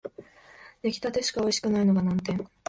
[0.81, 2.47] 出来立てしかおいしくないのが難点